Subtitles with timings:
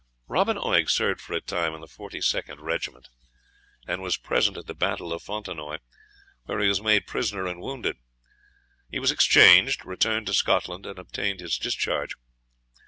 [0.27, 3.07] Robin Oig served for a time in the 42d regiment,
[3.85, 5.77] and was present at the battle of Fontenoy,
[6.45, 7.97] where he was made prisoner and wounded.
[8.89, 12.15] He was exchanged, returned to Scotland, and obtained his discharge.